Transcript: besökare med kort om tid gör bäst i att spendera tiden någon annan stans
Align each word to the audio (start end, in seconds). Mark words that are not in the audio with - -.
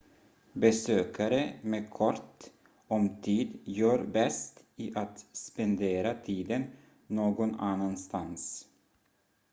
besökare 0.53 1.59
med 1.61 1.89
kort 1.91 2.43
om 2.87 3.21
tid 3.21 3.59
gör 3.63 4.05
bäst 4.05 4.63
i 4.75 4.95
att 4.97 5.25
spendera 5.31 6.13
tiden 6.13 6.63
någon 7.07 7.55
annan 7.59 7.97
stans 7.97 8.67